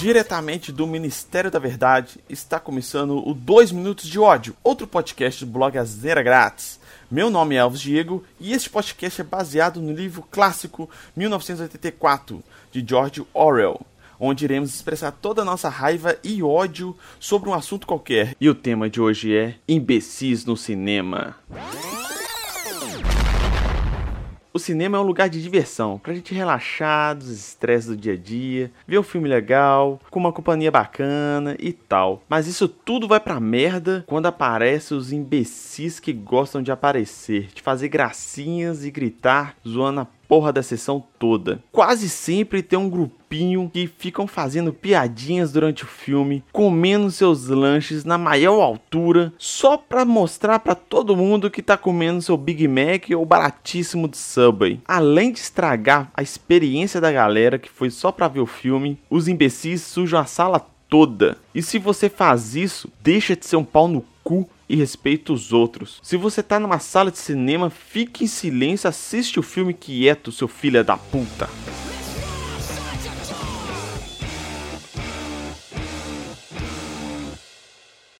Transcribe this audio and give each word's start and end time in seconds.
Diretamente 0.00 0.72
do 0.72 0.86
Ministério 0.86 1.50
da 1.50 1.58
Verdade, 1.58 2.20
está 2.26 2.58
começando 2.58 3.22
o 3.22 3.34
2 3.34 3.70
Minutos 3.70 4.08
de 4.08 4.18
Ódio, 4.18 4.56
outro 4.64 4.86
podcast 4.86 5.44
do 5.44 5.50
blog 5.50 5.76
Azera 5.76 6.22
Grátis. 6.22 6.80
Meu 7.10 7.28
nome 7.28 7.54
é 7.54 7.58
Alves 7.58 7.82
Diego 7.82 8.24
e 8.40 8.54
este 8.54 8.70
podcast 8.70 9.20
é 9.20 9.24
baseado 9.24 9.78
no 9.78 9.92
livro 9.92 10.24
clássico 10.30 10.88
1984 11.14 12.42
de 12.72 12.82
George 12.88 13.26
Orwell, 13.34 13.82
onde 14.18 14.46
iremos 14.46 14.74
expressar 14.74 15.12
toda 15.12 15.42
a 15.42 15.44
nossa 15.44 15.68
raiva 15.68 16.16
e 16.24 16.42
ódio 16.42 16.96
sobre 17.18 17.50
um 17.50 17.54
assunto 17.54 17.86
qualquer. 17.86 18.34
E 18.40 18.48
o 18.48 18.54
tema 18.54 18.88
de 18.88 19.02
hoje 19.02 19.36
é 19.36 19.56
imbecis 19.68 20.46
no 20.46 20.56
cinema. 20.56 21.36
O 24.52 24.58
cinema 24.58 24.98
é 24.98 25.00
um 25.00 25.04
lugar 25.04 25.28
de 25.28 25.40
diversão, 25.40 25.96
pra 25.98 26.12
gente 26.12 26.34
relaxar 26.34 27.14
dos 27.14 27.30
estresses 27.30 27.86
do 27.86 27.96
dia 27.96 28.14
a 28.14 28.16
dia, 28.16 28.72
ver 28.84 28.98
um 28.98 29.02
filme 29.04 29.28
legal, 29.28 30.00
com 30.10 30.18
uma 30.18 30.32
companhia 30.32 30.72
bacana 30.72 31.56
e 31.60 31.72
tal. 31.72 32.24
Mas 32.28 32.48
isso 32.48 32.66
tudo 32.66 33.06
vai 33.06 33.20
pra 33.20 33.38
merda 33.38 34.02
quando 34.08 34.26
aparecem 34.26 34.96
os 34.96 35.12
imbecis 35.12 36.00
que 36.00 36.12
gostam 36.12 36.62
de 36.62 36.72
aparecer, 36.72 37.48
de 37.54 37.62
fazer 37.62 37.86
gracinhas 37.88 38.84
e 38.84 38.90
gritar, 38.90 39.54
zoando 39.66 40.00
a 40.00 40.06
porra 40.30 40.52
da 40.52 40.62
sessão 40.62 41.02
toda. 41.18 41.60
Quase 41.72 42.08
sempre 42.08 42.62
tem 42.62 42.78
um 42.78 42.88
grupinho 42.88 43.68
que 43.72 43.88
ficam 43.88 44.28
fazendo 44.28 44.72
piadinhas 44.72 45.50
durante 45.50 45.82
o 45.82 45.88
filme, 45.88 46.44
comendo 46.52 47.10
seus 47.10 47.48
lanches 47.48 48.04
na 48.04 48.16
maior 48.16 48.62
altura, 48.62 49.32
só 49.36 49.76
pra 49.76 50.04
mostrar 50.04 50.60
pra 50.60 50.76
todo 50.76 51.16
mundo 51.16 51.50
que 51.50 51.60
tá 51.60 51.76
comendo 51.76 52.22
seu 52.22 52.36
Big 52.36 52.68
Mac 52.68 53.10
ou 53.10 53.26
baratíssimo 53.26 54.06
de 54.06 54.16
Subway. 54.16 54.80
Além 54.86 55.32
de 55.32 55.40
estragar 55.40 56.08
a 56.14 56.22
experiência 56.22 57.00
da 57.00 57.10
galera 57.10 57.58
que 57.58 57.68
foi 57.68 57.90
só 57.90 58.12
pra 58.12 58.28
ver 58.28 58.40
o 58.40 58.46
filme, 58.46 59.00
os 59.10 59.26
imbecis 59.26 59.82
sujam 59.82 60.20
a 60.20 60.26
sala 60.26 60.64
toda. 60.88 61.38
E 61.52 61.60
se 61.60 61.76
você 61.76 62.08
faz 62.08 62.54
isso, 62.54 62.88
deixa 63.02 63.34
de 63.34 63.44
ser 63.44 63.56
um 63.56 63.64
pau 63.64 63.88
no 63.88 64.04
cu 64.22 64.48
e 64.70 64.76
respeita 64.76 65.32
os 65.32 65.52
outros. 65.52 65.98
Se 66.00 66.16
você 66.16 66.44
tá 66.44 66.60
numa 66.60 66.78
sala 66.78 67.10
de 67.10 67.18
cinema, 67.18 67.68
fique 67.68 68.22
em 68.22 68.28
silêncio, 68.28 68.88
assiste 68.88 69.40
o 69.40 69.42
filme 69.42 69.74
quieto, 69.74 70.30
seu 70.30 70.46
filho 70.46 70.84
da 70.84 70.96
puta. 70.96 71.48